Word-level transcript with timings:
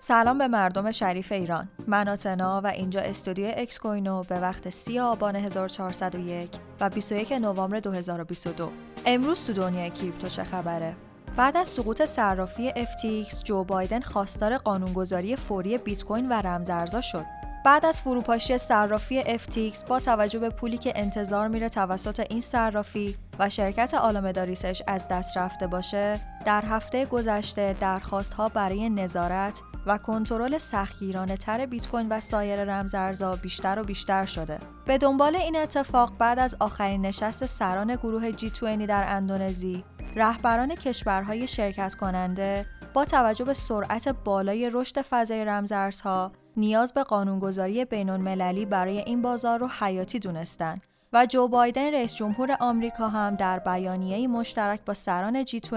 سلام 0.00 0.38
به 0.38 0.48
مردم 0.48 0.90
شریف 0.90 1.32
ایران. 1.32 1.68
من 1.86 2.08
آتنا 2.08 2.60
و 2.64 2.66
اینجا 2.66 3.00
استودیو 3.00 3.52
اکس 3.56 3.78
کوینو 3.78 4.22
به 4.22 4.40
وقت 4.40 4.70
30 4.70 5.00
آبان 5.00 5.36
1401 5.36 6.50
و 6.80 6.90
21 6.90 7.32
نوامبر 7.32 7.80
2022 7.80 8.70
امروز 9.06 9.46
تو 9.46 9.52
دنیای 9.52 9.90
کریپتو 9.90 10.28
چه 10.28 10.44
خبره؟ 10.44 10.96
بعد 11.36 11.56
از 11.56 11.68
سقوط 11.68 12.04
صرافی 12.04 12.70
FTX 12.70 13.42
جو 13.44 13.64
بایدن 13.64 14.00
خواستار 14.00 14.58
قانونگذاری 14.58 15.36
فوری 15.36 15.78
بیت 15.78 16.04
کوین 16.04 16.28
و 16.28 16.32
رمزارزها 16.32 17.00
شد. 17.00 17.47
بعد 17.64 17.86
از 17.86 18.02
فروپاشی 18.02 18.58
صرافی 18.58 19.22
FTX 19.22 19.84
با 19.88 20.00
توجه 20.00 20.38
به 20.38 20.50
پولی 20.50 20.78
که 20.78 20.92
انتظار 20.96 21.48
میره 21.48 21.68
توسط 21.68 22.26
این 22.30 22.40
صرافی 22.40 23.16
و 23.38 23.48
شرکت 23.48 23.94
آلامدا 23.94 24.44
ریسرچ 24.44 24.82
از 24.86 25.08
دست 25.08 25.36
رفته 25.36 25.66
باشه، 25.66 26.20
در 26.44 26.64
هفته 26.64 27.06
گذشته 27.06 27.76
درخواست 27.80 28.34
ها 28.34 28.48
برای 28.48 28.90
نظارت 28.90 29.62
و 29.86 29.98
کنترل 29.98 30.58
سختگیرانه 30.58 31.36
تر 31.36 31.66
بیت 31.66 31.88
کوین 31.88 32.08
و 32.08 32.20
سایر 32.20 32.64
رمزارزها 32.64 33.36
بیشتر 33.36 33.78
و 33.78 33.84
بیشتر 33.84 34.24
شده. 34.24 34.58
به 34.86 34.98
دنبال 34.98 35.36
این 35.36 35.56
اتفاق 35.56 36.18
بعد 36.18 36.38
از 36.38 36.56
آخرین 36.60 37.06
نشست 37.06 37.46
سران 37.46 37.96
گروه 37.96 38.30
G20 38.30 38.62
در 38.64 39.04
اندونزی، 39.08 39.84
رهبران 40.16 40.74
کشورهای 40.74 41.46
شرکت 41.46 41.94
کننده 41.94 42.66
با 42.94 43.04
توجه 43.04 43.44
به 43.44 43.54
سرعت 43.54 44.08
بالای 44.08 44.70
رشد 44.72 45.02
فضای 45.02 45.44
رمزارزها 45.44 46.32
نیاز 46.58 46.92
به 46.92 47.02
قانونگذاری 47.02 47.84
بین 47.84 48.10
المللی 48.10 48.66
برای 48.66 48.98
این 48.98 49.22
بازار 49.22 49.58
رو 49.58 49.68
حیاتی 49.80 50.18
دونستند 50.18 50.82
و 51.12 51.26
جو 51.26 51.48
بایدن 51.48 51.94
رئیس 51.94 52.14
جمهور 52.14 52.56
آمریکا 52.60 53.08
هم 53.08 53.34
در 53.34 53.58
بیانیه 53.58 54.28
مشترک 54.28 54.80
با 54.84 54.94
سران 54.94 55.44
G20 55.44 55.70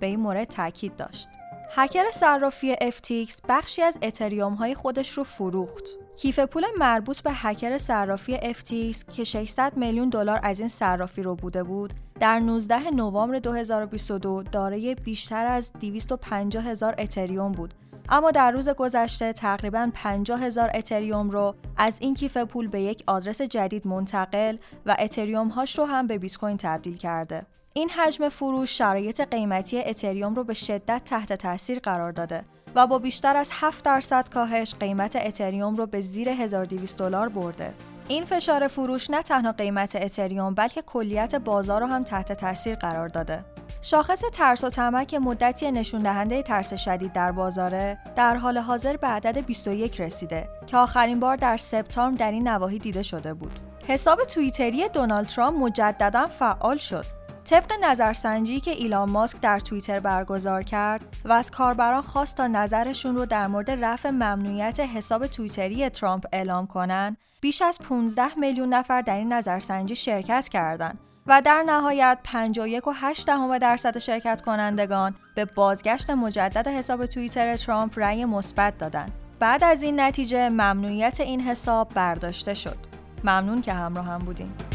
به 0.00 0.06
این 0.06 0.20
مورد 0.20 0.48
تاکید 0.48 0.96
داشت. 0.96 1.28
هکر 1.70 2.10
صرافی 2.10 2.74
FTX 2.74 3.40
بخشی 3.48 3.82
از 3.82 3.98
اتریوم 4.02 4.54
های 4.54 4.74
خودش 4.74 5.10
رو 5.10 5.24
فروخت. 5.24 5.84
کیف 6.16 6.38
پول 6.38 6.64
مربوط 6.78 7.20
به 7.20 7.30
هکر 7.34 7.78
صرافی 7.78 8.36
FTX 8.36 9.14
که 9.16 9.24
600 9.24 9.76
میلیون 9.76 10.08
دلار 10.08 10.40
از 10.42 10.60
این 10.60 10.68
صرافی 10.68 11.22
رو 11.22 11.34
بوده 11.34 11.62
بود، 11.62 11.92
در 12.20 12.40
19 12.40 12.90
نوامبر 12.90 13.38
2022 13.38 14.42
دارای 14.42 14.94
بیشتر 14.94 15.46
از 15.46 15.72
250 15.80 16.64
هزار 16.64 16.94
اتریوم 16.98 17.52
بود 17.52 17.74
اما 18.10 18.30
در 18.30 18.50
روز 18.50 18.68
گذشته 18.68 19.32
تقریبا 19.32 19.90
50 19.94 20.42
هزار 20.42 20.70
اتریوم 20.74 21.30
رو 21.30 21.54
از 21.76 21.98
این 22.00 22.14
کیف 22.14 22.36
پول 22.36 22.68
به 22.68 22.80
یک 22.80 23.04
آدرس 23.06 23.42
جدید 23.42 23.86
منتقل 23.86 24.56
و 24.86 24.96
اتریوم 24.98 25.48
هاش 25.48 25.78
رو 25.78 25.84
هم 25.84 26.06
به 26.06 26.18
بیت 26.18 26.36
کوین 26.36 26.56
تبدیل 26.56 26.96
کرده. 26.96 27.46
این 27.72 27.90
حجم 27.90 28.28
فروش 28.28 28.78
شرایط 28.78 29.20
قیمتی 29.20 29.78
اتریوم 29.78 30.34
رو 30.34 30.44
به 30.44 30.54
شدت 30.54 31.02
تحت 31.04 31.32
تاثیر 31.32 31.78
قرار 31.78 32.12
داده 32.12 32.44
و 32.74 32.86
با 32.86 32.98
بیشتر 32.98 33.36
از 33.36 33.50
7 33.52 33.84
درصد 33.84 34.28
کاهش 34.28 34.74
قیمت 34.74 35.16
اتریوم 35.16 35.76
رو 35.76 35.86
به 35.86 36.00
زیر 36.00 36.28
1200 36.28 36.98
دلار 36.98 37.28
برده. 37.28 37.74
این 38.08 38.24
فشار 38.24 38.68
فروش 38.68 39.10
نه 39.10 39.22
تنها 39.22 39.52
قیمت 39.52 39.96
اتریوم 39.96 40.54
بلکه 40.54 40.82
کلیت 40.82 41.34
بازار 41.34 41.80
رو 41.80 41.86
هم 41.86 42.04
تحت 42.04 42.32
تاثیر 42.32 42.74
قرار 42.74 43.08
داده. 43.08 43.44
شاخص 43.82 44.22
ترس 44.32 44.64
و 44.64 44.70
طمع 44.70 45.04
که 45.04 45.18
مدتی 45.18 45.70
نشون 45.70 46.02
دهنده 46.02 46.42
ترس 46.42 46.74
شدید 46.74 47.12
در 47.12 47.32
بازاره 47.32 47.98
در 48.16 48.36
حال 48.36 48.58
حاضر 48.58 48.96
به 48.96 49.06
عدد 49.06 49.38
21 49.38 50.00
رسیده 50.00 50.48
که 50.66 50.76
آخرین 50.76 51.20
بار 51.20 51.36
در 51.36 51.56
سپتامبر 51.56 52.18
در 52.18 52.30
این 52.30 52.48
نواحی 52.48 52.78
دیده 52.78 53.02
شده 53.02 53.34
بود. 53.34 53.60
حساب 53.86 54.24
توییتری 54.24 54.88
دونالد 54.88 55.26
ترامپ 55.26 55.56
مجددا 55.56 56.26
فعال 56.26 56.76
شد. 56.76 57.04
طبق 57.44 57.72
نظرسنجی 57.82 58.60
که 58.60 58.70
ایلان 58.70 59.10
ماسک 59.10 59.40
در 59.40 59.60
توییتر 59.60 60.00
برگزار 60.00 60.62
کرد 60.62 61.04
و 61.24 61.32
از 61.32 61.50
کاربران 61.50 62.02
خواست 62.02 62.36
تا 62.36 62.46
نظرشون 62.46 63.16
رو 63.16 63.26
در 63.26 63.46
مورد 63.46 63.70
رفع 63.70 64.10
ممنوعیت 64.10 64.80
حساب 64.80 65.26
توییتری 65.26 65.88
ترامپ 65.88 66.24
اعلام 66.32 66.66
کنند، 66.66 67.16
بیش 67.40 67.62
از 67.62 67.78
15 67.78 68.38
میلیون 68.38 68.68
نفر 68.74 69.00
در 69.00 69.16
این 69.16 69.32
نظرسنجی 69.32 69.94
شرکت 69.94 70.48
کردند 70.48 70.98
و 71.28 71.42
در 71.42 71.62
نهایت 71.66 72.18
51.8 72.24 73.58
درصد 73.60 73.98
شرکت 73.98 74.40
کنندگان 74.40 75.14
به 75.34 75.44
بازگشت 75.44 76.10
مجدد 76.10 76.68
حساب 76.68 77.06
توییتر 77.06 77.56
ترامپ 77.56 77.92
رأی 77.96 78.24
مثبت 78.24 78.78
دادند. 78.78 79.12
بعد 79.40 79.64
از 79.64 79.82
این 79.82 80.00
نتیجه 80.00 80.48
ممنوعیت 80.48 81.20
این 81.20 81.40
حساب 81.40 81.88
برداشته 81.94 82.54
شد. 82.54 82.78
ممنون 83.24 83.60
که 83.60 83.72
همراه 83.72 84.06
هم 84.06 84.18
بودین. 84.18 84.67